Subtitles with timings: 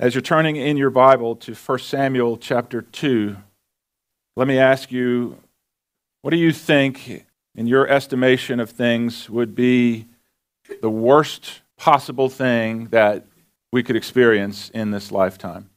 [0.00, 3.36] As you're turning in your Bible to 1 Samuel chapter 2,
[4.34, 5.36] let me ask you
[6.22, 10.06] what do you think, in your estimation of things, would be
[10.80, 13.26] the worst possible thing that
[13.72, 15.68] we could experience in this lifetime?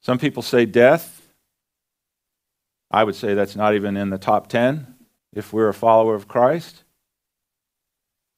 [0.00, 1.28] Some people say death.
[2.90, 4.86] I would say that's not even in the top 10
[5.34, 6.82] if we're a follower of Christ.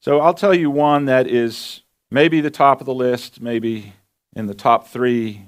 [0.01, 3.93] So I'll tell you one that is maybe the top of the list, maybe
[4.34, 5.42] in the top three.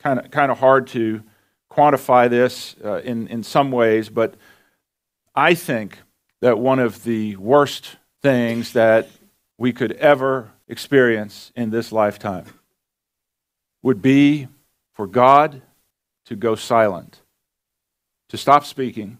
[0.00, 1.22] Kind of kind of hard to
[1.70, 4.34] quantify this uh, in in some ways, but
[5.34, 5.98] I think
[6.40, 9.08] that one of the worst things that
[9.56, 12.44] we could ever experience in this lifetime
[13.82, 14.48] would be
[14.94, 15.62] for God
[16.26, 17.22] to go silent,
[18.28, 19.18] to stop speaking,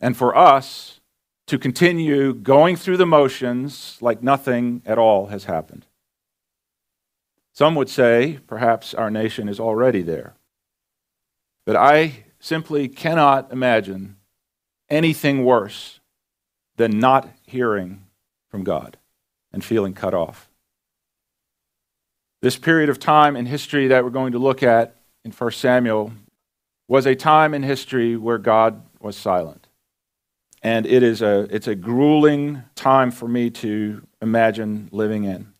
[0.00, 0.97] and for us
[1.48, 5.86] to continue going through the motions like nothing at all has happened.
[7.54, 10.34] Some would say perhaps our nation is already there.
[11.64, 14.16] But I simply cannot imagine
[14.90, 16.00] anything worse
[16.76, 18.04] than not hearing
[18.50, 18.98] from God
[19.50, 20.50] and feeling cut off.
[22.42, 26.12] This period of time in history that we're going to look at in 1 Samuel
[26.86, 29.67] was a time in history where God was silent
[30.62, 35.52] and it is a it's a grueling time for me to imagine living in.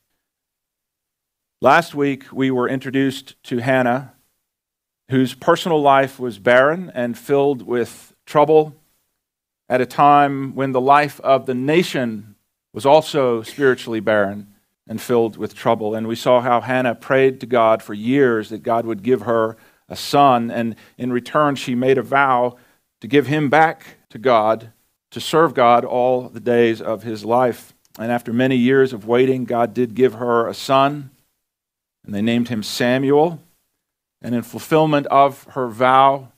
[1.61, 4.15] Last week we were introduced to Hannah
[5.11, 8.75] whose personal life was barren and filled with trouble
[9.69, 12.35] at a time when the life of the nation
[12.75, 14.55] was also spiritually barren
[14.87, 18.63] and filled with trouble and we saw how Hannah prayed to God for years that
[18.63, 19.57] God would give her
[19.89, 22.57] a son and in return she made a vow
[23.01, 24.73] to give him back to God
[25.11, 27.75] to serve God all the days of his life.
[27.99, 31.11] And after many years of waiting, God did give her a son,
[32.05, 33.43] and they named him Samuel.
[34.23, 36.33] And in fulfillment of her vow,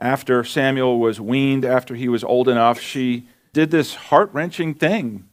[0.00, 5.28] after Samuel was weaned, after he was old enough, she did this heart wrenching thing.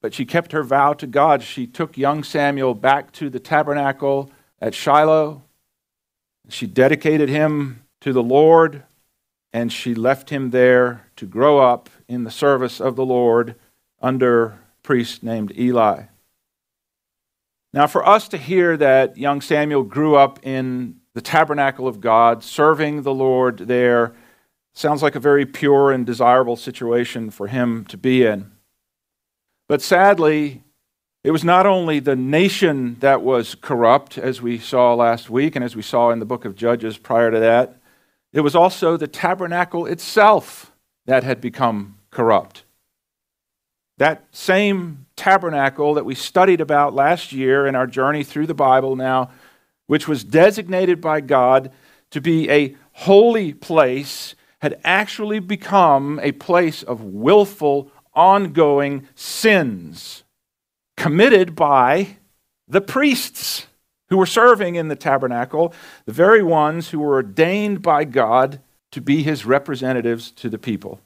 [0.00, 1.42] But she kept her vow to God.
[1.42, 4.30] She took young Samuel back to the tabernacle
[4.60, 5.42] at Shiloh.
[6.48, 8.84] She dedicated him to the Lord,
[9.52, 13.54] and she left him there to grow up in the service of the Lord
[14.00, 16.04] under priest named Eli.
[17.72, 22.42] Now, for us to hear that young Samuel grew up in the tabernacle of God,
[22.42, 24.14] serving the Lord there,
[24.72, 28.52] sounds like a very pure and desirable situation for him to be in.
[29.68, 30.62] But sadly,
[31.22, 35.64] it was not only the nation that was corrupt, as we saw last week and
[35.64, 37.76] as we saw in the book of Judges prior to that,
[38.32, 40.72] it was also the tabernacle itself
[41.04, 42.64] that had become corrupt.
[43.98, 48.96] That same tabernacle that we studied about last year in our journey through the Bible
[48.96, 49.30] now,
[49.86, 51.70] which was designated by God
[52.10, 60.24] to be a holy place, had actually become a place of willful, ongoing sins
[60.96, 62.16] committed by
[62.66, 63.68] the priests
[64.08, 65.72] who were serving in the tabernacle,
[66.04, 71.00] the very ones who were ordained by God to be his representatives to the people.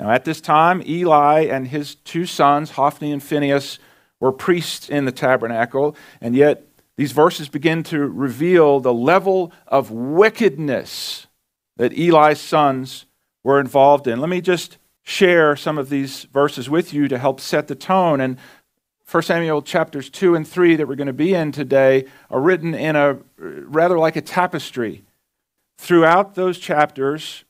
[0.00, 3.78] Now, at this time, Eli and his two sons, Hophni and Phinehas,
[4.18, 6.66] were priests in the tabernacle, and yet
[6.96, 11.26] these verses begin to reveal the level of wickedness
[11.76, 13.04] that Eli's sons
[13.44, 14.20] were involved in.
[14.20, 18.20] Let me just share some of these verses with you to help set the tone.
[18.20, 18.38] And
[19.10, 22.74] 1 Samuel chapters 2 and 3 that we're going to be in today are written
[22.74, 25.02] in a rather like a tapestry.
[25.78, 27.44] Throughout those chapters,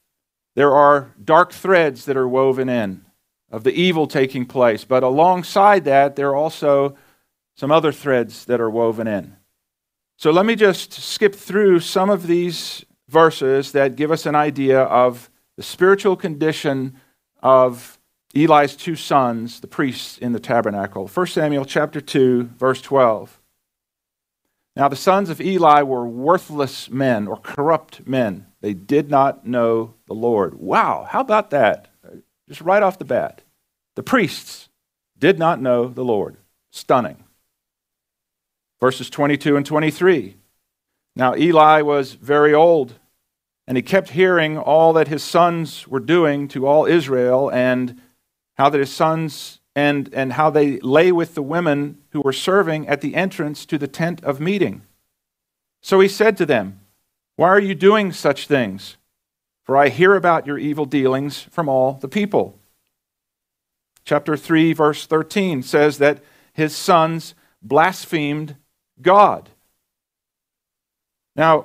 [0.55, 3.05] there are dark threads that are woven in
[3.51, 6.97] of the evil taking place, but alongside that, there are also
[7.57, 9.37] some other threads that are woven in.
[10.17, 14.83] So let me just skip through some of these verses that give us an idea
[14.83, 16.97] of the spiritual condition
[17.43, 17.99] of
[18.35, 21.09] Eli's two sons, the priests in the tabernacle.
[21.09, 23.41] 1 Samuel chapter 2, verse 12.
[24.77, 28.47] Now the sons of Eli were worthless men or corrupt men.
[28.61, 30.55] They did not know the Lord.
[30.55, 31.89] Wow, how about that?
[32.49, 33.43] Just right off the bat.
[33.97, 34.69] The priests
[35.19, 36.37] did not know the Lord.
[36.71, 37.25] Stunning.
[38.81, 40.37] Verses 22 and 23.
[41.17, 42.95] Now Eli was very old,
[43.67, 48.01] and he kept hearing all that his sons were doing to all Israel, and
[48.57, 52.89] how that his sons and, and how they lay with the women who were serving
[52.89, 54.83] at the entrance to the tent of meeting.
[55.81, 56.80] So he said to them,
[57.41, 58.99] Why are you doing such things?
[59.65, 62.59] For I hear about your evil dealings from all the people.
[64.05, 66.23] Chapter 3, verse 13 says that
[66.53, 68.57] his sons blasphemed
[69.01, 69.49] God.
[71.35, 71.65] Now,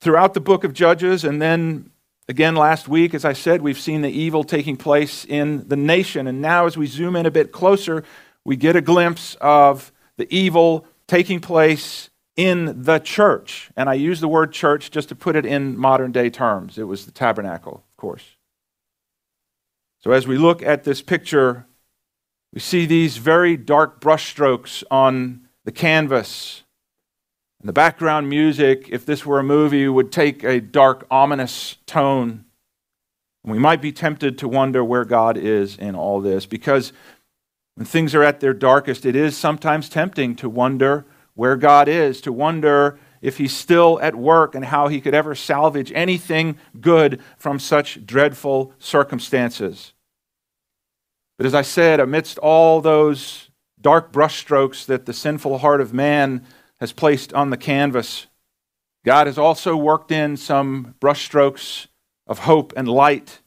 [0.00, 1.90] throughout the book of Judges, and then
[2.26, 6.26] again last week, as I said, we've seen the evil taking place in the nation.
[6.26, 8.02] And now, as we zoom in a bit closer,
[8.46, 13.70] we get a glimpse of the evil taking place in the church.
[13.76, 16.78] And I use the word church just to put it in modern day terms.
[16.78, 18.36] It was the tabernacle, of course.
[20.00, 21.66] So as we look at this picture,
[22.52, 26.64] we see these very dark brushstrokes on the canvas.
[27.60, 32.44] And the background music, if this were a movie, would take a dark, ominous tone.
[33.44, 36.92] We might be tempted to wonder where God is in all this because
[37.74, 42.20] when things are at their darkest, it is sometimes tempting to wonder where God is,
[42.22, 47.20] to wonder if He's still at work and how He could ever salvage anything good
[47.38, 49.92] from such dreadful circumstances.
[51.38, 53.50] But as I said, amidst all those
[53.80, 56.44] dark brushstrokes that the sinful heart of man
[56.80, 58.26] has placed on the canvas,
[59.04, 61.88] God has also worked in some brushstrokes
[62.26, 63.40] of hope and light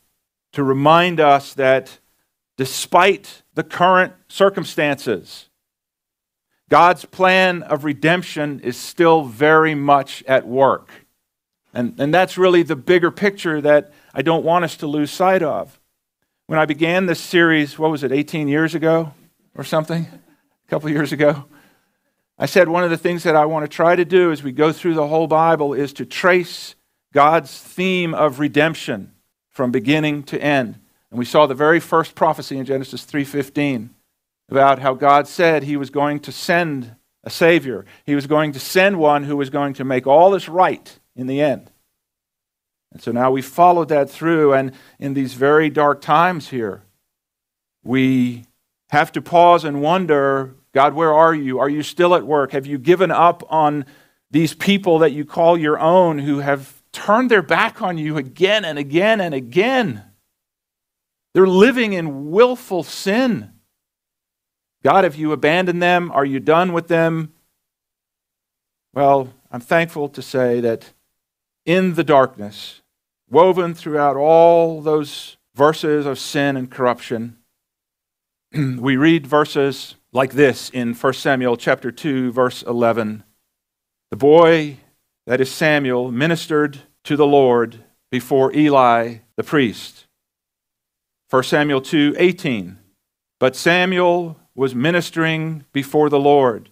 [0.54, 2.00] to remind us that
[2.58, 5.45] despite the current circumstances,
[6.70, 10.90] God's plan of redemption is still very much at work.
[11.74, 15.44] And, and that's really the bigger picture that I don't want us to lose sight
[15.44, 15.80] of.
[16.48, 19.14] When I began this series, what was it, 18 years ago
[19.56, 20.08] or something?
[20.08, 21.46] A couple years ago?
[22.38, 24.52] I said one of the things that I want to try to do as we
[24.52, 26.76] go through the whole Bible is to trace
[27.14, 29.14] God's theme of redemption
[29.50, 30.80] from beginning to end.
[31.10, 33.95] And we saw the very first prophecy in Genesis 3:15
[34.50, 37.86] about how God said he was going to send a Savior.
[38.06, 41.28] He was going to send one who was going to make all this right in
[41.28, 41.72] the end.
[42.92, 46.84] And so now we followed that through, and in these very dark times here,
[47.84, 48.46] we
[48.90, 51.60] have to pause and wonder God, where are you?
[51.60, 52.52] Are you still at work?
[52.52, 53.86] Have you given up on
[54.30, 58.66] these people that you call your own who have turned their back on you again
[58.66, 60.04] and again and again?
[61.34, 63.54] They're living in willful sin.
[64.86, 66.12] God, have you abandoned them?
[66.12, 67.34] Are you done with them?
[68.94, 70.94] Well, I'm thankful to say that
[71.66, 72.84] in the darkness,
[73.28, 77.38] woven throughout all those verses of sin and corruption,
[78.54, 83.24] we read verses like this in 1 Samuel chapter 2 verse 11.
[84.12, 84.78] The boy
[85.26, 90.06] that is Samuel ministered to the Lord before Eli the priest.
[91.32, 92.78] 1 Samuel 2:18.
[93.40, 96.70] But Samuel was ministering before the Lord.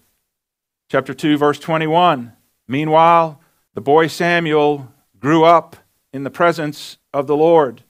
[0.90, 2.34] Chapter 2, verse 21.
[2.68, 3.42] Meanwhile,
[3.74, 5.76] the boy Samuel grew up
[6.14, 7.84] in the presence of the Lord.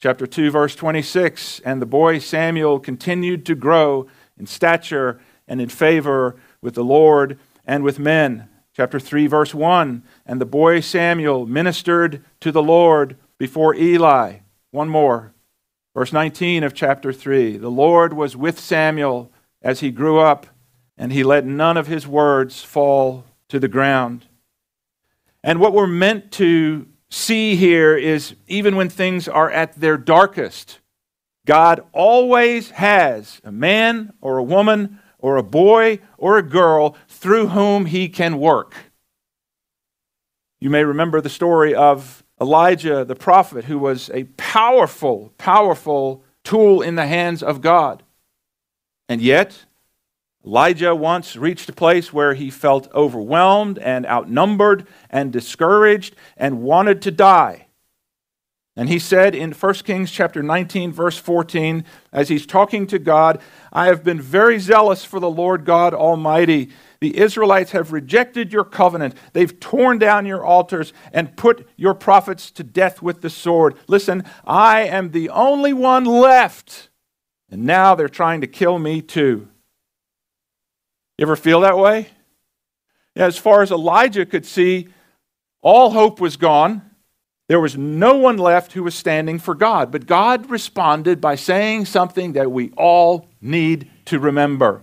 [0.00, 1.60] Chapter 2, verse 26.
[1.60, 4.08] And the boy Samuel continued to grow
[4.38, 8.48] in stature and in favor with the Lord and with men.
[8.74, 10.02] Chapter 3, verse 1.
[10.26, 14.38] And the boy Samuel ministered to the Lord before Eli.
[14.70, 15.33] One more.
[15.94, 19.30] Verse 19 of chapter 3 The Lord was with Samuel
[19.62, 20.46] as he grew up,
[20.98, 24.26] and he let none of his words fall to the ground.
[25.42, 30.80] And what we're meant to see here is even when things are at their darkest,
[31.46, 37.48] God always has a man or a woman or a boy or a girl through
[37.48, 38.74] whom he can work.
[40.58, 46.82] You may remember the story of Elijah the prophet, who was a powerful, powerful tool
[46.82, 48.02] in the hands of God.
[49.08, 49.64] And yet,
[50.44, 57.00] Elijah once reached a place where he felt overwhelmed and outnumbered and discouraged and wanted
[57.00, 57.66] to die.
[58.76, 61.82] And he said in 1 Kings chapter 19 verse 14
[62.12, 63.40] as he's talking to God,
[63.72, 66.70] I have been very zealous for the Lord God Almighty
[67.04, 69.14] the Israelites have rejected your covenant.
[69.34, 73.76] They've torn down your altars and put your prophets to death with the sword.
[73.88, 76.88] Listen, I am the only one left.
[77.50, 79.48] And now they're trying to kill me too.
[81.18, 82.08] You ever feel that way?
[83.14, 84.88] Yeah, as far as Elijah could see,
[85.60, 86.90] all hope was gone.
[87.48, 89.92] There was no one left who was standing for God.
[89.92, 94.80] But God responded by saying something that we all need to remember.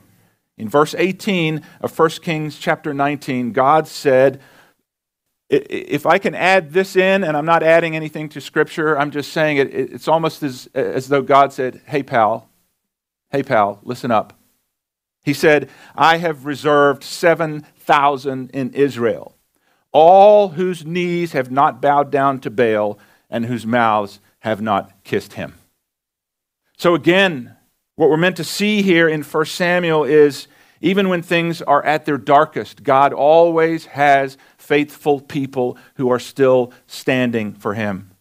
[0.57, 4.41] In verse 18 of 1 Kings chapter 19, God said,
[5.51, 9.33] if I can add this in, and I'm not adding anything to Scripture, I'm just
[9.33, 12.49] saying it, it's almost as, as though God said, Hey, pal,
[13.31, 14.33] hey, pal, listen up.
[15.23, 19.35] He said, I have reserved 7,000 in Israel,
[19.91, 22.97] all whose knees have not bowed down to Baal
[23.29, 25.55] and whose mouths have not kissed him.
[26.77, 27.57] So again,
[27.95, 30.47] what we're meant to see here in 1 Samuel is
[30.81, 36.73] Even when things are at their darkest, God always has faithful people who are still
[36.87, 38.11] standing for him.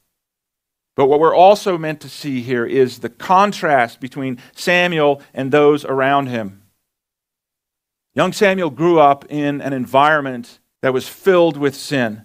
[0.95, 5.87] But what we're also meant to see here is the contrast between Samuel and those
[5.87, 6.61] around him.
[8.15, 12.25] Young Samuel grew up in an environment that was filled with sin.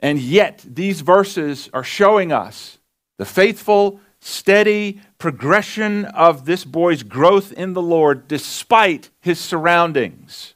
[0.00, 2.78] And yet, these verses are showing us
[3.18, 10.54] the faithful, steady progression of this boy's growth in the Lord despite his surroundings.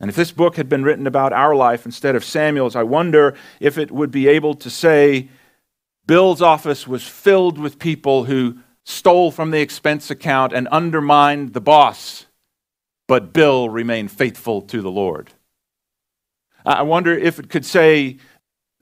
[0.00, 3.34] And if this book had been written about our life instead of Samuel's, I wonder
[3.60, 5.28] if it would be able to say
[6.06, 11.60] Bill's office was filled with people who stole from the expense account and undermined the
[11.60, 12.26] boss,
[13.06, 15.30] but Bill remained faithful to the Lord.
[16.64, 18.18] I wonder if it could say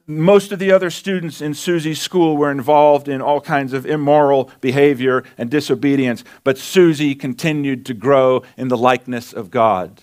[0.07, 4.51] most of the other students in Susie's school were involved in all kinds of immoral
[4.61, 10.03] behavior and disobedience, but Susie continued to grow in the likeness of God.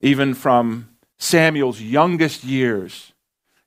[0.00, 3.12] Even from Samuel's youngest years,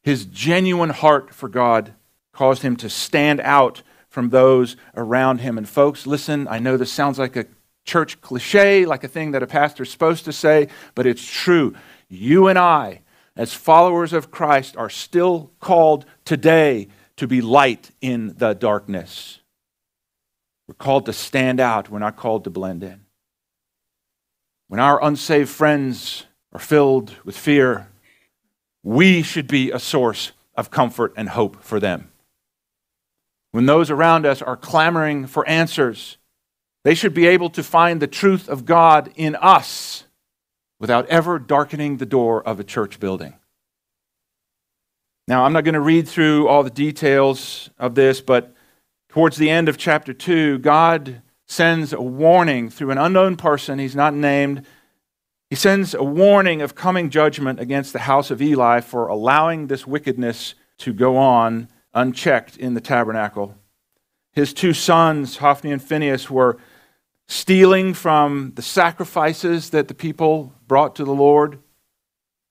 [0.03, 1.93] his genuine heart for God
[2.33, 5.57] caused him to stand out from those around him.
[5.57, 7.45] And, folks, listen, I know this sounds like a
[7.85, 11.75] church cliche, like a thing that a pastor's supposed to say, but it's true.
[12.09, 13.01] You and I,
[13.35, 16.87] as followers of Christ, are still called today
[17.17, 19.39] to be light in the darkness.
[20.67, 23.01] We're called to stand out, we're not called to blend in.
[24.67, 27.89] When our unsaved friends are filled with fear,
[28.83, 32.11] we should be a source of comfort and hope for them.
[33.51, 36.17] When those around us are clamoring for answers,
[36.83, 40.04] they should be able to find the truth of God in us
[40.79, 43.35] without ever darkening the door of a church building.
[45.27, 48.53] Now, I'm not going to read through all the details of this, but
[49.09, 53.79] towards the end of chapter 2, God sends a warning through an unknown person.
[53.79, 54.65] He's not named.
[55.49, 59.87] He sends a warning of coming judgment against the house of Eli for allowing this
[59.87, 63.55] wickedness to go on unchecked in the tabernacle.
[64.33, 66.57] His two sons, Hophni and Phinehas, were
[67.27, 71.59] stealing from the sacrifices that the people brought to the Lord.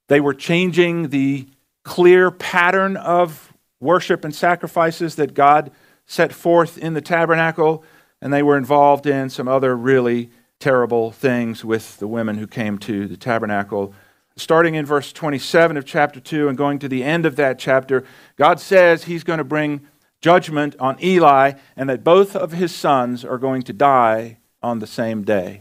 [0.08, 1.48] They were changing the
[1.84, 5.70] clear pattern of worship and sacrifices that God
[6.06, 7.84] set forth in the tabernacle,
[8.20, 12.78] and they were involved in some other really terrible things with the women who came
[12.78, 13.94] to the tabernacle.
[14.36, 18.04] Starting in verse 27 of chapter 2 and going to the end of that chapter,
[18.36, 19.86] God says he's going to bring
[20.20, 24.86] judgment on Eli and that both of his sons are going to die on the
[24.86, 25.58] same day.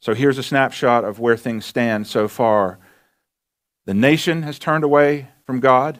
[0.00, 2.80] So here's a snapshot of where things stand so far.
[3.86, 5.98] The nation has turned away from God.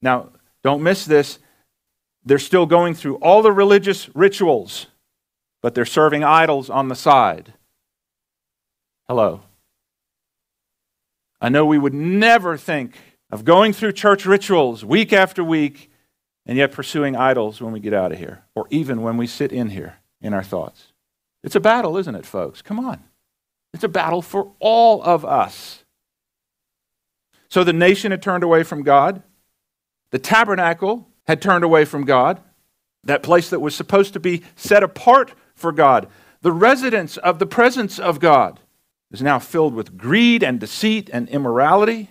[0.00, 0.30] Now,
[0.62, 1.38] don't miss this.
[2.24, 4.86] They're still going through all the religious rituals,
[5.60, 7.52] but they're serving idols on the side.
[9.06, 9.42] Hello.
[11.38, 12.96] I know we would never think
[13.30, 15.90] of going through church rituals week after week
[16.46, 19.52] and yet pursuing idols when we get out of here, or even when we sit
[19.52, 20.93] in here in our thoughts.
[21.44, 22.62] It's a battle, isn't it, folks?
[22.62, 23.04] Come on.
[23.74, 25.84] It's a battle for all of us.
[27.48, 29.22] So the nation had turned away from God.
[30.10, 32.40] The tabernacle had turned away from God,
[33.04, 36.08] that place that was supposed to be set apart for God.
[36.40, 38.60] The residence of the presence of God
[39.12, 42.10] is now filled with greed and deceit and immorality.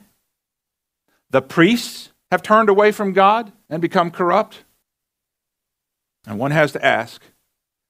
[1.32, 4.64] The priests have turned away from God and become corrupt.
[6.28, 7.22] And one has to ask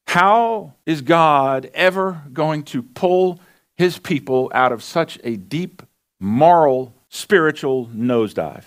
[0.07, 3.39] how is God ever going to pull
[3.75, 5.81] his people out of such a deep
[6.19, 8.65] moral, spiritual nosedive?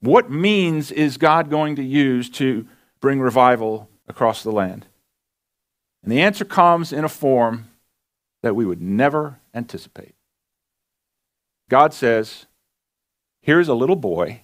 [0.00, 2.66] What means is God going to use to
[3.00, 4.86] bring revival across the land?
[6.02, 7.68] And the answer comes in a form
[8.42, 10.14] that we would never anticipate.
[11.68, 12.46] God says,
[13.42, 14.42] Here's a little boy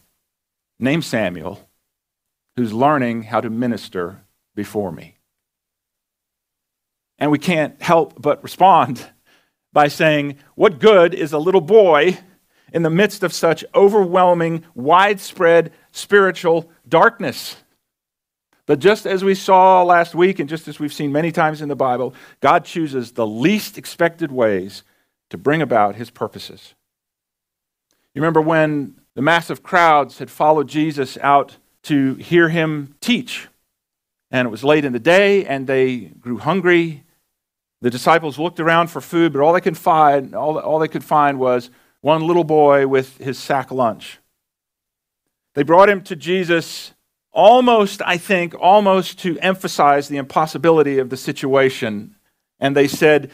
[0.78, 1.68] named Samuel
[2.56, 4.23] who's learning how to minister
[4.54, 5.16] before me.
[7.18, 9.04] And we can't help but respond
[9.72, 12.18] by saying, What good is a little boy
[12.72, 17.56] in the midst of such overwhelming, widespread spiritual darkness?
[18.66, 21.68] But just as we saw last week, and just as we've seen many times in
[21.68, 24.82] the Bible, God chooses the least expected ways
[25.30, 26.74] to bring about his purposes.
[28.14, 33.48] You remember when the massive crowds had followed Jesus out to hear him teach?
[34.34, 37.04] And it was late in the day, and they grew hungry.
[37.82, 41.04] The disciples looked around for food, but all they could find, all, all they could
[41.04, 44.18] find was one little boy with his sack lunch.
[45.54, 46.94] They brought him to Jesus
[47.30, 52.16] almost, I think, almost to emphasize the impossibility of the situation.
[52.58, 53.30] And they said,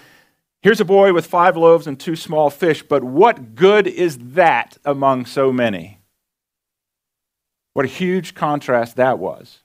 [0.60, 4.76] Here's a boy with five loaves and two small fish, but what good is that
[4.84, 6.00] among so many?
[7.72, 9.60] What a huge contrast that was.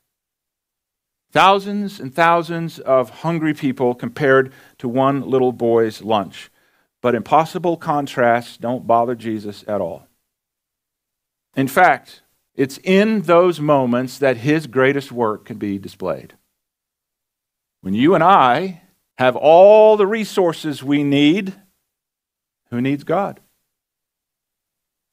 [1.35, 6.49] Thousands and thousands of hungry people compared to one little boy's lunch.
[7.01, 10.07] But impossible contrasts don't bother Jesus at all.
[11.53, 12.21] In fact,
[12.55, 16.35] it's in those moments that his greatest work can be displayed.
[17.81, 18.83] When you and I
[19.17, 21.53] have all the resources we need,
[22.69, 23.41] who needs God?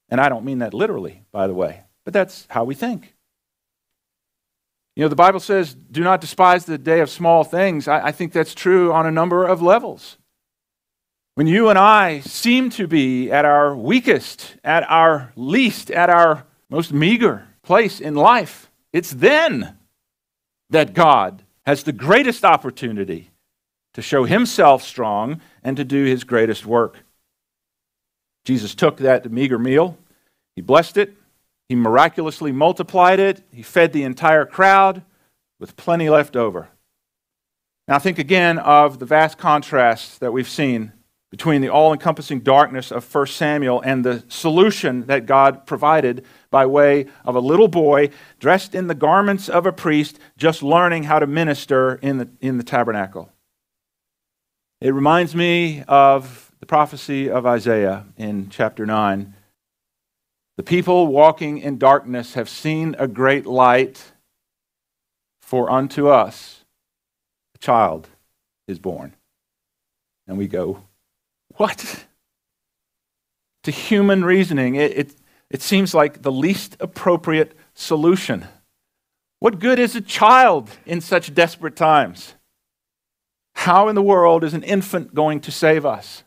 [0.09, 3.13] And I don't mean that literally, by the way, but that's how we think.
[4.95, 7.89] You know, the Bible says, do not despise the day of small things.
[7.89, 10.19] I, I, think that's true on a number of levels.
[11.35, 16.45] When you and I seem to be at our weakest, at our least, at our
[16.69, 19.79] most meager place in life, it's then
[20.69, 23.31] that God has the greatest opportunity
[23.95, 26.99] to show himself strong and to do his greatest work.
[28.45, 29.97] Jesus took that meager meal,
[30.55, 31.17] he blessed it,
[31.73, 33.43] he miraculously multiplied it.
[33.51, 35.03] He fed the entire crowd
[35.59, 36.69] with plenty left over.
[37.89, 40.93] Now, think again of the vast contrast that we've seen
[41.31, 46.67] between the all encompassing darkness of 1 Samuel and the solution that God provided by
[46.67, 51.21] way of a little boy dressed in the garments of a priest, just learning how
[51.21, 53.33] to minister in the, in the tabernacle.
[54.83, 59.37] It reminds me of the prophecy of Isaiah in chapter 9
[60.63, 64.13] the people walking in darkness have seen a great light,
[65.41, 66.65] for unto us
[67.57, 68.07] a child
[68.69, 69.13] is born.
[70.29, 70.85] And we go,
[71.57, 72.07] What?
[73.65, 75.17] To human reasoning, it, it,
[75.51, 78.47] it seems like the least appropriate solution.
[79.41, 82.35] What good is a child in such desperate times?
[83.57, 86.23] How in the world is an infant going to save us?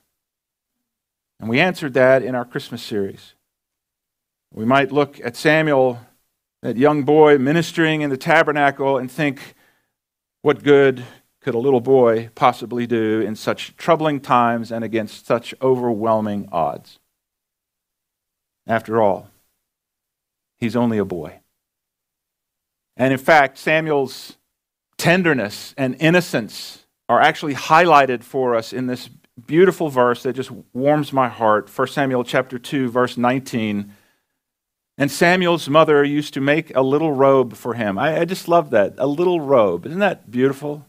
[1.40, 3.35] And we answered that in our Christmas series.
[4.56, 6.00] We might look at Samuel,
[6.62, 9.54] that young boy ministering in the tabernacle, and think,
[10.44, 11.04] what good
[11.42, 17.00] could a little boy possibly do in such troubling times and against such overwhelming odds?
[18.66, 19.30] After all,
[20.58, 21.42] he's only a boy.
[22.96, 24.38] And in fact, Samuel's
[24.98, 29.10] tenderness and innocence are actually highlighted for us in this
[29.48, 31.70] beautiful verse that just warms my heart.
[31.70, 33.94] 1 Samuel chapter 2 verse 19
[34.98, 37.98] and Samuel's mother used to make a little robe for him.
[37.98, 38.96] I, I, just love that.
[38.98, 39.86] A little robe.
[39.86, 40.86] Isn't that beautiful?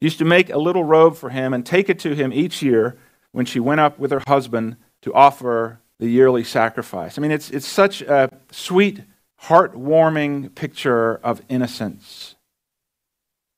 [0.00, 2.96] Used to make a little robe for him and take it to him each year
[3.32, 7.18] when she went up with her husband to offer the yearly sacrifice.
[7.18, 9.02] I mean, it's, it's such a sweet,
[9.42, 12.36] heartwarming picture of innocence.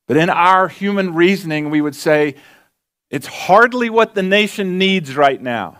[0.07, 2.35] But in our human reasoning, we would say
[3.09, 5.77] it's hardly what the nation needs right now.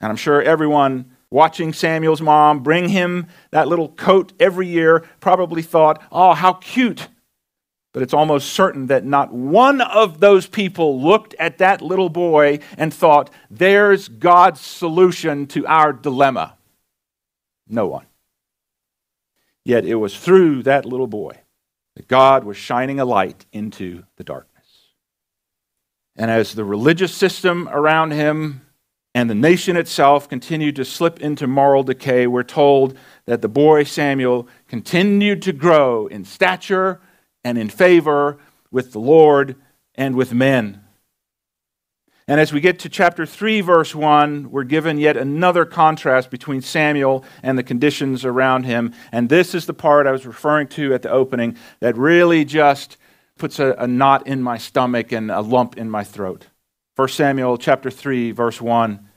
[0.00, 5.62] And I'm sure everyone watching Samuel's mom bring him that little coat every year, probably
[5.62, 7.08] thought, oh, how cute.
[7.92, 12.60] But it's almost certain that not one of those people looked at that little boy
[12.78, 16.56] and thought, there's God's solution to our dilemma.
[17.68, 18.06] No one.
[19.64, 21.40] Yet it was through that little boy
[21.96, 24.48] that God was shining a light into the darkness.
[26.16, 28.62] And as the religious system around him
[29.20, 33.84] and the nation itself continued to slip into moral decay, we're told that the boy
[33.84, 37.02] Samuel continued to grow in stature
[37.44, 38.38] and in favor
[38.70, 39.56] with the Lord
[39.94, 40.82] and with men.
[42.26, 46.62] And as we get to chapter 3, verse 1, we're given yet another contrast between
[46.62, 48.94] Samuel and the conditions around him.
[49.12, 52.96] And this is the part I was referring to at the opening that really just
[53.36, 56.46] puts a, a knot in my stomach and a lump in my throat.
[56.96, 59.08] 1 Samuel chapter 3 verse 1.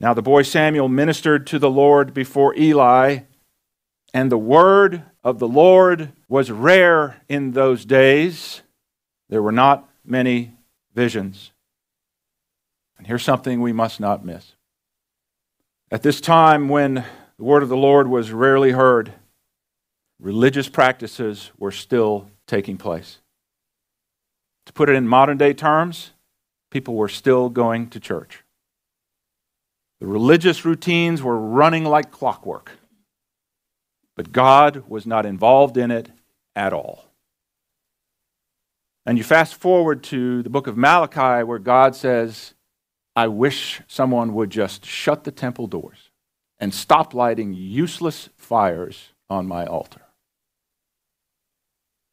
[0.00, 3.20] Now the boy Samuel ministered to the Lord before Eli,
[4.14, 8.62] and the word of the Lord was rare in those days.
[9.28, 10.54] There were not many
[10.94, 11.52] visions.
[12.96, 14.54] And here's something we must not miss.
[15.90, 17.04] At this time, when
[17.36, 19.12] the word of the Lord was rarely heard,
[20.20, 23.18] religious practices were still taking place.
[24.66, 26.10] To put it in modern day terms,
[26.70, 28.44] people were still going to church.
[30.00, 32.72] The religious routines were running like clockwork,
[34.16, 36.10] but God was not involved in it
[36.54, 37.04] at all.
[39.04, 42.54] And you fast forward to the book of Malachi, where God says,
[43.16, 46.10] I wish someone would just shut the temple doors
[46.58, 50.02] and stop lighting useless fires on my altar.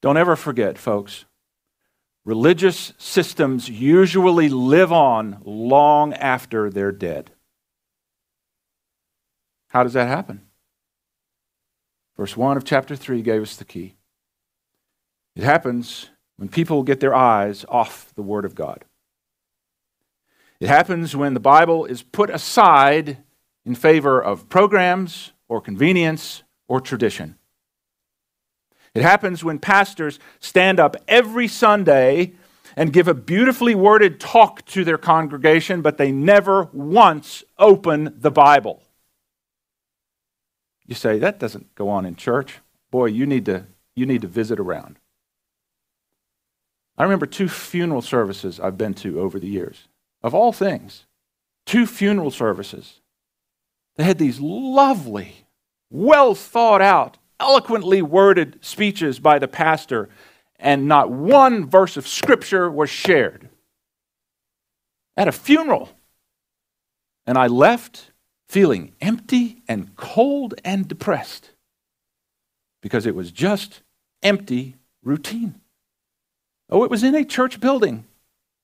[0.01, 1.25] Don't ever forget, folks,
[2.23, 7.31] religious systems usually live on long after they're dead.
[9.75, 10.39] How does that happen?
[12.15, 13.97] Verse 1 of chapter 3 gave us the key.
[15.35, 18.85] It happens when people get their eyes off the Word of God.
[20.61, 23.17] It happens when the Bible is put aside
[23.65, 27.35] in favor of programs or convenience or tradition.
[28.93, 32.35] It happens when pastors stand up every Sunday
[32.77, 38.31] and give a beautifully worded talk to their congregation, but they never once open the
[38.31, 38.81] Bible.
[40.87, 42.59] You say, that doesn't go on in church.
[42.91, 44.97] Boy, you need to, you need to visit around.
[46.97, 49.87] I remember two funeral services I've been to over the years.
[50.23, 51.05] Of all things,
[51.65, 53.01] two funeral services.
[53.95, 55.45] They had these lovely,
[55.89, 60.09] well thought out, eloquently worded speeches by the pastor,
[60.57, 63.49] and not one verse of scripture was shared.
[65.17, 65.89] At a funeral.
[67.27, 68.11] And I left
[68.47, 71.51] feeling empty and cold and depressed
[72.81, 73.81] because it was just
[74.21, 75.61] empty routine.
[76.69, 78.05] Oh, it was in a church building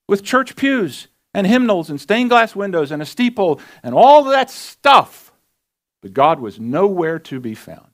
[0.08, 4.50] with church pews and hymnals and stained glass windows and a steeple and all that
[4.50, 5.32] stuff.
[6.02, 7.92] But God was nowhere to be found.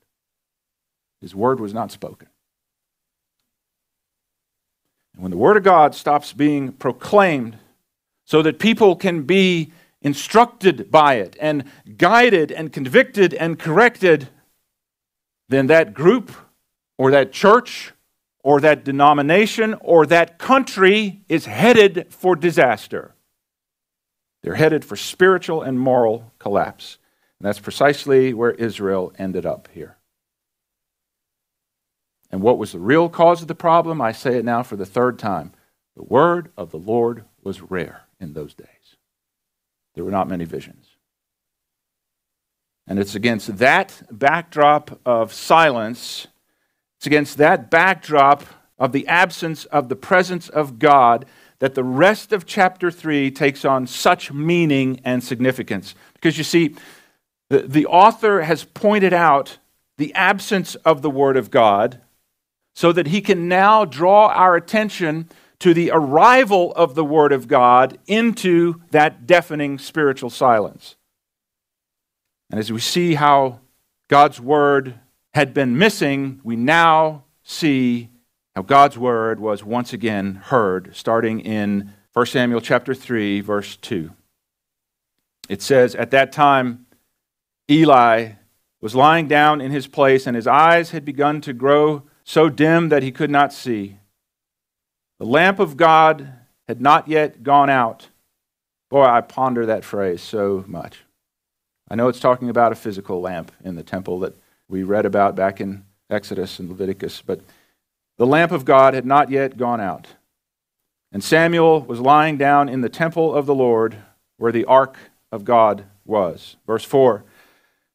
[1.22, 2.30] His word was not spoken.
[5.14, 7.58] And when the word of God stops being proclaimed
[8.26, 9.72] so that people can be
[10.02, 11.66] instructed by it and
[11.98, 14.30] guided and convicted and corrected,
[15.50, 16.32] then that group
[16.98, 17.94] or that church
[18.44, 23.14] or that denomination or that country is headed for disaster.
[24.44, 26.98] They're headed for spiritual and moral collapse.
[27.40, 29.98] And that's precisely where Israel ended up here.
[32.32, 34.02] And what was the real cause of the problem?
[34.02, 35.54] I say it now for the third time.
[35.96, 38.68] The word of the Lord was rare in those days.
[39.98, 40.86] There were not many visions.
[42.86, 46.28] And it's against that backdrop of silence,
[46.98, 48.44] it's against that backdrop
[48.78, 51.26] of the absence of the presence of God
[51.58, 55.96] that the rest of chapter 3 takes on such meaning and significance.
[56.14, 56.76] Because you see,
[57.50, 59.58] the, the author has pointed out
[59.98, 62.02] the absence of the Word of God
[62.76, 65.28] so that he can now draw our attention
[65.60, 70.96] to the arrival of the Word of God into that deafening spiritual silence.
[72.50, 73.60] And as we see how
[74.08, 74.96] God's Word
[75.34, 78.10] had been missing, we now see
[78.56, 84.12] how God's Word was once again heard, starting in 1 Samuel chapter 3, verse 2.
[85.50, 86.86] It says, At that time,
[87.70, 88.32] Eli
[88.82, 92.90] was lying down in his place, and his eyes had begun to grow so dim
[92.90, 93.98] that he could not see.
[95.20, 96.32] The lamp of God
[96.68, 98.08] had not yet gone out.
[98.90, 101.04] Boy, I ponder that phrase so much.
[101.90, 104.36] I know it's talking about a physical lamp in the temple that
[104.68, 107.42] we read about back in Exodus and Leviticus, but
[108.18, 110.08] the lamp of God had not yet gone out.
[111.12, 113.98] And Samuel was lying down in the temple of the Lord
[114.38, 114.98] where the ark
[115.32, 116.58] of God was.
[116.66, 117.24] Verse 4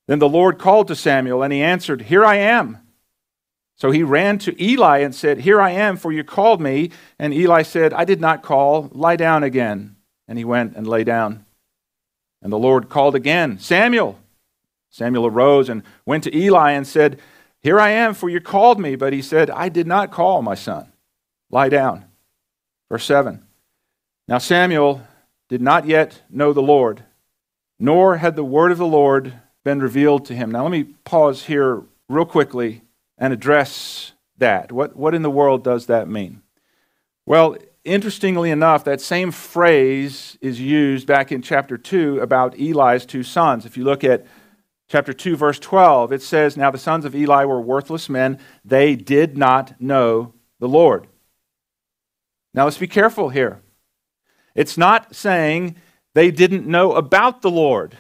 [0.08, 2.78] Then the Lord called to Samuel, and he answered, Here I am.
[3.83, 6.92] So he ran to Eli and said, Here I am, for you called me.
[7.18, 8.88] And Eli said, I did not call.
[8.92, 9.97] Lie down again.
[10.29, 11.45] And he went and lay down.
[12.40, 14.21] And the Lord called again, Samuel.
[14.88, 17.18] Samuel arose and went to Eli and said,
[17.61, 18.95] Here I am, for you called me.
[18.95, 20.92] But he said, I did not call, my son.
[21.51, 22.05] Lie down.
[22.88, 23.45] Verse 7.
[24.29, 25.03] Now Samuel
[25.49, 27.03] did not yet know the Lord,
[27.81, 30.53] nor had the word of the Lord been revealed to him.
[30.53, 32.83] Now let me pause here real quickly
[33.22, 34.72] and address that.
[34.72, 36.42] What, what in the world does that mean?
[37.24, 43.22] Well, interestingly enough, that same phrase is used back in chapter 2 about Eli's two
[43.22, 43.64] sons.
[43.64, 44.26] If you look at
[44.88, 48.40] chapter 2, verse 12, it says, Now the sons of Eli were worthless men.
[48.64, 51.06] They did not know the Lord.
[52.52, 53.62] Now let's be careful here.
[54.56, 55.76] It's not saying
[56.14, 57.98] they didn't know about the Lord.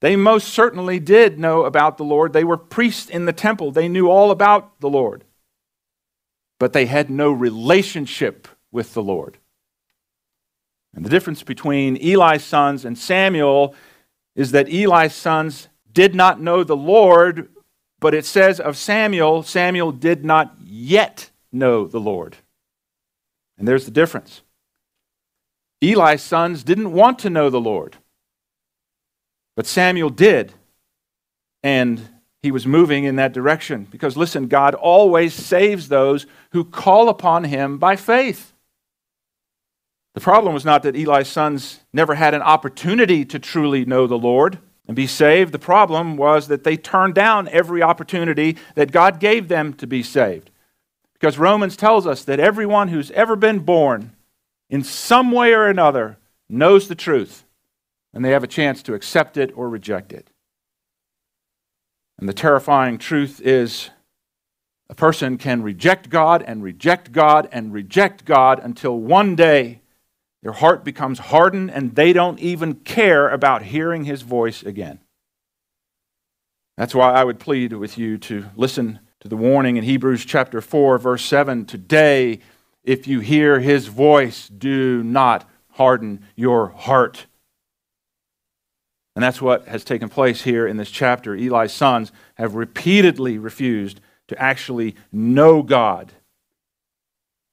[0.00, 2.32] They most certainly did know about the Lord.
[2.32, 5.24] They were priests in the temple, they knew all about the Lord.
[6.58, 9.38] But they had no relationship with the Lord.
[10.94, 13.74] And the difference between Eli's sons and Samuel
[14.34, 17.48] is that Eli's sons did not know the Lord,
[18.00, 22.36] but it says of Samuel, Samuel did not yet know the Lord.
[23.58, 24.42] And there's the difference.
[25.82, 27.96] Eli's sons didn't want to know the Lord.
[29.56, 30.52] But Samuel did.
[31.62, 32.00] And
[32.42, 33.86] he was moving in that direction.
[33.90, 38.52] Because listen, God always saves those who call upon him by faith.
[40.14, 44.18] The problem was not that Eli's sons never had an opportunity to truly know the
[44.18, 45.52] Lord and be saved.
[45.52, 50.02] The problem was that they turned down every opportunity that God gave them to be
[50.02, 50.50] saved.
[51.12, 54.16] Because Romans tells us that everyone who's ever been born
[54.68, 56.16] in some way or another
[56.48, 57.44] knows the truth,
[58.12, 60.30] and they have a chance to accept it or reject it.
[62.18, 63.90] And the terrifying truth is
[64.88, 69.80] a person can reject God and reject God and reject God until one day
[70.42, 75.00] their heart becomes hardened and they don't even care about hearing his voice again.
[76.76, 80.60] That's why I would plead with you to listen to the warning in Hebrews chapter
[80.60, 81.66] 4, verse 7.
[81.66, 82.40] Today,
[82.82, 87.26] if you hear his voice, do not harden your heart.
[89.14, 91.34] And that's what has taken place here in this chapter.
[91.34, 96.12] Eli's sons have repeatedly refused to actually know God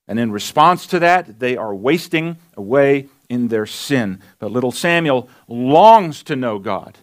[0.07, 4.21] and in response to that, they are wasting away in their sin.
[4.39, 6.97] But little Samuel longs to know God.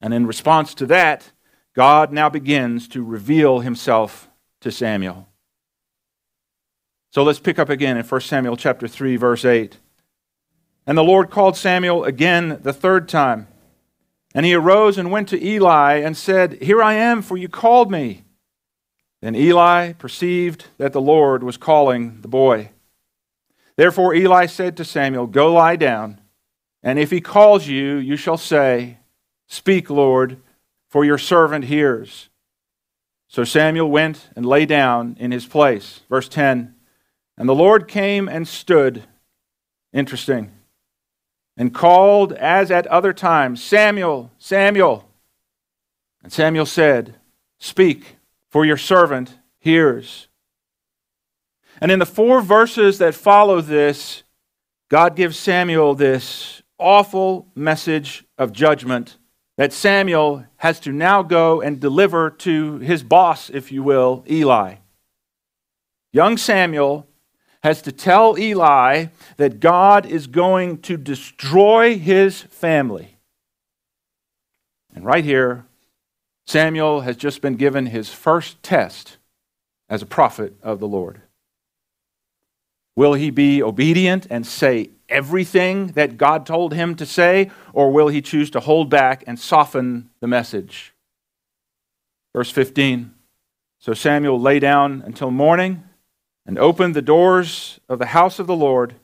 [0.00, 1.30] And in response to that,
[1.74, 4.28] God now begins to reveal himself
[4.60, 5.28] to Samuel.
[7.10, 9.78] So let's pick up again in 1 Samuel chapter 3 verse 8.
[10.86, 13.46] And the Lord called Samuel again the third time.
[14.36, 17.90] And he arose and went to Eli and said, Here I am, for you called
[17.90, 18.24] me.
[19.22, 22.68] Then Eli perceived that the Lord was calling the boy.
[23.76, 26.20] Therefore Eli said to Samuel, Go lie down,
[26.82, 28.98] and if he calls you, you shall say,
[29.46, 30.36] Speak, Lord,
[30.90, 32.28] for your servant hears.
[33.28, 36.02] So Samuel went and lay down in his place.
[36.10, 36.74] Verse 10
[37.38, 39.04] And the Lord came and stood,
[39.94, 40.52] interesting,
[41.56, 45.08] and called as at other times, Samuel, Samuel.
[46.22, 47.16] And Samuel said,
[47.58, 48.16] Speak
[48.50, 50.28] for your servant hears.
[51.80, 54.22] And in the four verses that follow this,
[54.88, 59.16] God gives Samuel this awful message of judgment
[59.56, 64.76] that Samuel has to now go and deliver to his boss, if you will, Eli.
[66.12, 67.06] Young Samuel
[67.66, 69.06] has to tell Eli
[69.38, 73.16] that God is going to destroy his family.
[74.94, 75.66] And right here,
[76.46, 79.16] Samuel has just been given his first test
[79.88, 81.22] as a prophet of the Lord.
[82.94, 88.06] Will he be obedient and say everything that God told him to say, or will
[88.06, 90.94] he choose to hold back and soften the message?
[92.32, 93.12] Verse 15
[93.80, 95.82] So Samuel lay down until morning
[96.46, 98.94] and opened the doors of the house of the Lord,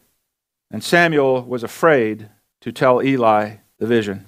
[0.70, 2.28] and Samuel was afraid
[2.60, 4.26] to tell Eli the vision.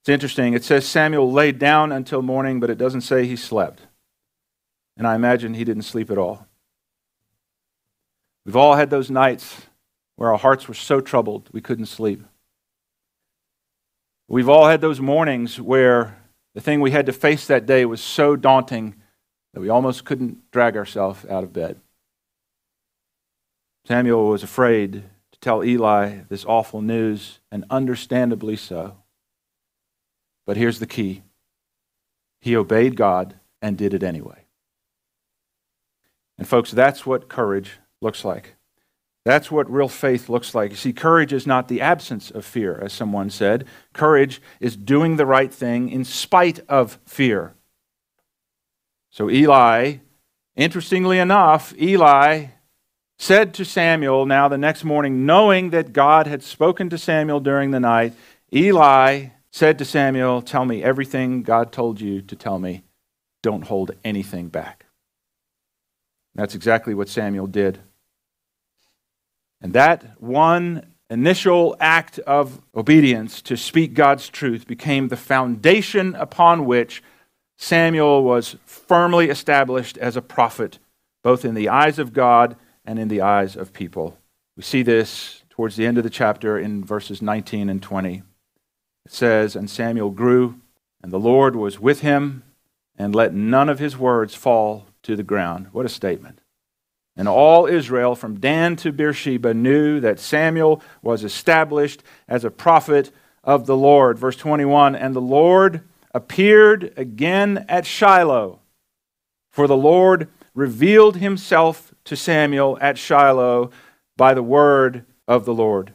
[0.00, 0.54] It's interesting.
[0.54, 3.82] It says Samuel laid down until morning, but it doesn't say he slept.
[4.96, 6.46] And I imagine he didn't sleep at all.
[8.44, 9.62] We've all had those nights
[10.14, 12.22] where our hearts were so troubled we couldn't sleep.
[14.28, 16.16] We've all had those mornings where
[16.54, 18.94] the thing we had to face that day was so daunting
[19.52, 21.78] that we almost couldn't drag ourselves out of bed.
[23.86, 28.96] Samuel was afraid to tell Eli this awful news, and understandably so.
[30.44, 31.22] But here's the key
[32.40, 34.44] he obeyed God and did it anyway.
[36.36, 38.56] And, folks, that's what courage looks like.
[39.24, 40.72] That's what real faith looks like.
[40.72, 43.66] You see, courage is not the absence of fear, as someone said.
[43.92, 47.54] Courage is doing the right thing in spite of fear.
[49.10, 49.98] So, Eli,
[50.56, 52.46] interestingly enough, Eli
[53.18, 57.70] said to Samuel now the next morning, knowing that God had spoken to Samuel during
[57.70, 58.12] the night,
[58.52, 62.82] Eli said to Samuel, Tell me everything God told you to tell me.
[63.42, 64.86] Don't hold anything back.
[66.34, 67.78] That's exactly what Samuel did.
[69.62, 76.66] And that one initial act of obedience to speak God's truth became the foundation upon
[76.66, 77.02] which
[77.56, 80.78] Samuel was firmly established as a prophet,
[81.22, 84.16] both in the eyes of God and in the eyes of people.
[84.56, 88.22] We see this towards the end of the chapter in verses 19 and 20.
[89.04, 90.60] It says, And Samuel grew,
[91.02, 92.42] and the Lord was with him,
[92.98, 95.68] and let none of his words fall to the ground.
[95.72, 96.40] What a statement.
[97.16, 103.10] And all Israel, from Dan to Beersheba, knew that Samuel was established as a prophet
[103.42, 104.18] of the Lord.
[104.18, 108.60] Verse 21 And the Lord appeared again at Shiloh,
[109.50, 113.70] for the Lord revealed himself to Samuel at Shiloh
[114.16, 115.92] by the word of the Lord.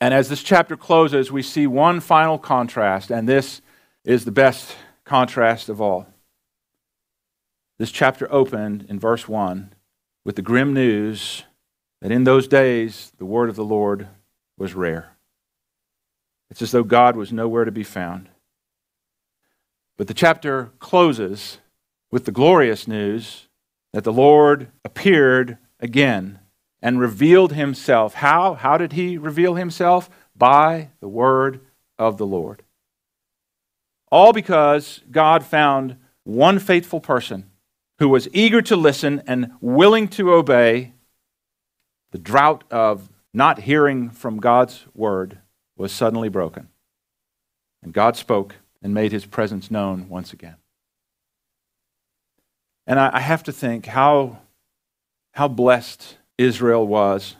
[0.00, 3.60] And as this chapter closes, we see one final contrast, and this
[4.04, 6.06] is the best contrast of all.
[7.78, 9.74] This chapter opened in verse 1
[10.24, 11.44] with the grim news
[12.00, 14.08] that in those days the word of the Lord
[14.56, 15.12] was rare.
[16.50, 18.30] It's as though God was nowhere to be found.
[19.98, 21.58] But the chapter closes
[22.16, 23.46] with the glorious news
[23.92, 26.38] that the Lord appeared again
[26.80, 28.14] and revealed himself.
[28.14, 28.54] How?
[28.54, 30.08] How did he reveal himself?
[30.34, 31.60] By the word
[31.98, 32.62] of the Lord.
[34.10, 37.50] All because God found one faithful person
[37.98, 40.94] who was eager to listen and willing to obey.
[42.12, 45.40] The drought of not hearing from God's word
[45.76, 46.70] was suddenly broken.
[47.82, 50.56] And God spoke and made his presence known once again.
[52.86, 54.38] And I, have to think how,
[55.32, 57.36] how blessed Israel was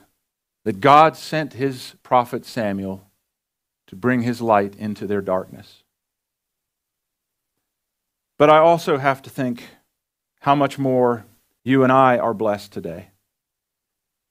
[0.65, 3.03] that God sent his prophet Samuel
[3.87, 5.83] to bring his light into their darkness.
[8.37, 9.63] But I also have to think
[10.41, 11.25] how much more
[11.63, 13.09] you and I are blessed today.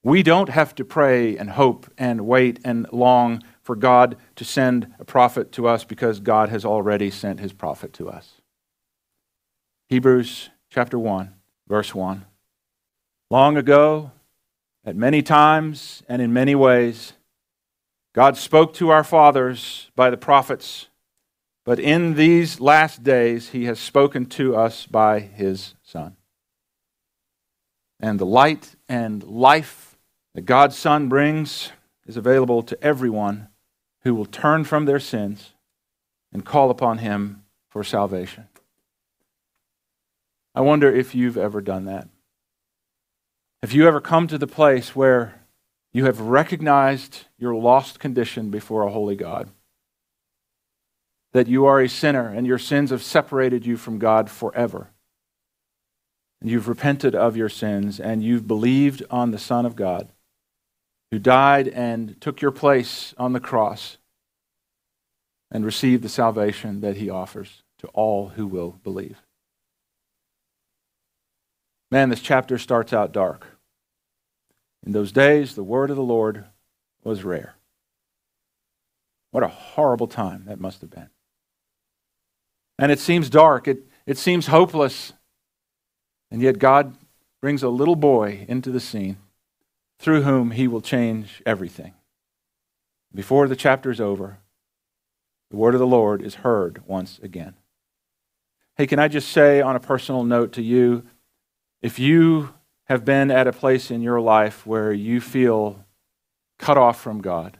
[0.02, 4.94] We don't have to pray and hope and wait and long for God to send
[5.00, 8.40] a prophet to us because God has already sent his prophet to us.
[9.88, 11.35] Hebrews chapter 1,
[11.68, 12.24] verse 1.
[13.31, 14.12] Long ago,
[14.85, 17.12] at many times and in many ways,
[18.14, 20.88] God spoke to our fathers by the prophets,
[21.64, 26.16] but in these last days he has spoken to us by his Son.
[27.98, 29.98] And the light and life
[30.35, 31.72] that God's Son brings
[32.07, 33.48] is available to everyone
[34.02, 35.55] who will turn from their sins
[36.33, 38.46] and call upon him for salvation.
[40.57, 42.09] I wonder if you've ever done that.
[43.62, 45.42] Have you ever come to the place where
[45.92, 49.51] you have recognized your lost condition before a holy God?
[51.35, 54.88] That you are a sinner and your sins have separated you from God forever.
[56.40, 60.09] And you've repented of your sins and you've believed on the Son of God
[61.11, 63.99] who died and took your place on the cross
[65.51, 69.26] and received the salvation that he offers to all who will believe.
[71.90, 73.46] Man, this chapter starts out dark.
[74.85, 76.44] In those days, the word of the Lord
[77.05, 77.55] was rare.
[79.31, 81.11] What a horrible time that must have been.
[82.79, 85.12] And it seems dark, it, it seems hopeless.
[86.31, 86.96] And yet, God
[87.40, 89.18] brings a little boy into the scene
[89.99, 91.94] through whom he will change everything.
[93.14, 94.38] Before the chapter is over,
[95.51, 97.55] the word of the Lord is heard once again.
[98.77, 101.05] Hey, can I just say on a personal note to you
[101.83, 105.85] if you have been at a place in your life where you feel
[106.59, 107.59] cut off from God,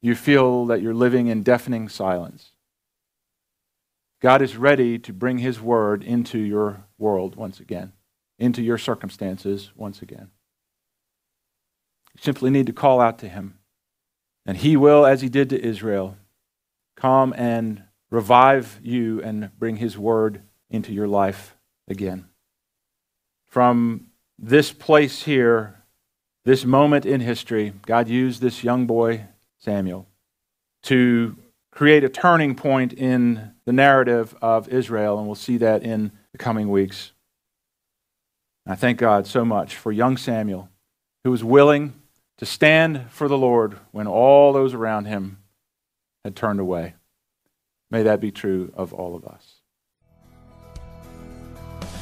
[0.00, 2.50] you feel that you're living in deafening silence,
[4.20, 7.92] God is ready to bring His word into your world once again,
[8.38, 10.30] into your circumstances once again.
[12.14, 13.58] You simply need to call out to Him.
[14.46, 16.16] And He will, as He did to Israel,
[16.96, 21.56] come and revive you and bring His word into your life
[21.88, 22.26] again.
[23.54, 25.80] From this place here,
[26.44, 29.26] this moment in history, God used this young boy,
[29.58, 30.08] Samuel,
[30.82, 31.36] to
[31.70, 36.38] create a turning point in the narrative of Israel, and we'll see that in the
[36.38, 37.12] coming weeks.
[38.66, 40.68] I thank God so much for young Samuel,
[41.22, 41.92] who was willing
[42.38, 45.38] to stand for the Lord when all those around him
[46.24, 46.94] had turned away.
[47.88, 49.53] May that be true of all of us.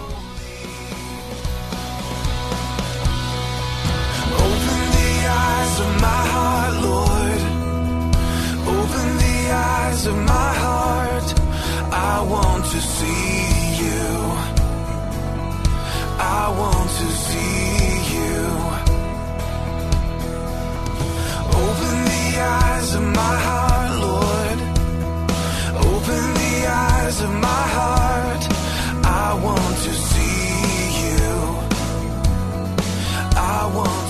[4.45, 7.41] Open the eyes of my heart, Lord.
[8.77, 11.29] Open the eyes of my heart,
[11.93, 14.09] I want to see you.
[16.19, 18.41] I want to see you.
[21.63, 23.84] Open the eyes of my heart.
[27.15, 28.45] eyes of my heart,
[29.05, 31.31] I want to see you.
[33.37, 34.04] I want